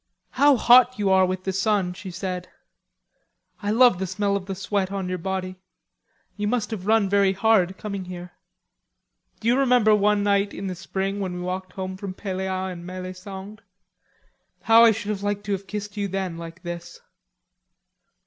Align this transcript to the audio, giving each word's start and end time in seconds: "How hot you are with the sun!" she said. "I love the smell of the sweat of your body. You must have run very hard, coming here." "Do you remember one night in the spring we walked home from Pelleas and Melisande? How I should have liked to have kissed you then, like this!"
"How 0.31 0.57
hot 0.57 0.97
you 0.97 1.11
are 1.11 1.27
with 1.27 1.43
the 1.43 1.53
sun!" 1.53 1.93
she 1.93 2.09
said. 2.09 2.49
"I 3.61 3.69
love 3.69 3.99
the 3.99 4.07
smell 4.07 4.35
of 4.35 4.47
the 4.47 4.55
sweat 4.55 4.91
of 4.91 5.07
your 5.07 5.19
body. 5.19 5.57
You 6.35 6.47
must 6.47 6.71
have 6.71 6.87
run 6.87 7.07
very 7.07 7.33
hard, 7.33 7.77
coming 7.77 8.05
here." 8.05 8.31
"Do 9.39 9.47
you 9.47 9.55
remember 9.55 9.93
one 9.93 10.23
night 10.23 10.55
in 10.55 10.65
the 10.65 10.73
spring 10.73 11.19
we 11.19 11.39
walked 11.39 11.73
home 11.73 11.97
from 11.97 12.15
Pelleas 12.15 12.71
and 12.71 12.83
Melisande? 12.83 13.61
How 14.63 14.85
I 14.85 14.89
should 14.91 15.09
have 15.09 15.21
liked 15.21 15.43
to 15.43 15.51
have 15.51 15.67
kissed 15.67 15.95
you 15.95 16.07
then, 16.07 16.35
like 16.35 16.63
this!" 16.63 16.99